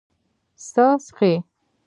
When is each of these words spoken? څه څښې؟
څه 0.69 0.85
څښې؟ 1.05 1.31